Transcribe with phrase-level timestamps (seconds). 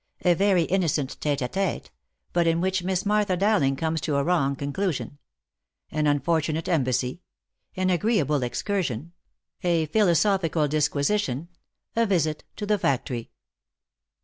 [0.25, 1.91] A VERY INNOCENT TETE A TETE,
[2.33, 5.19] BUT IN WHICH MISS MARTHA DOWLING COMES TO A WRONG CONCLUSION
[5.91, 7.21] AN UNFORTUNATE EMBASSY
[7.75, 9.11] AN AGREEABLE EXCURSION
[9.63, 11.49] A PHILOSOPHICAL DIS QUISITION
[11.95, 13.29] A VISIT TO THE FACTORY.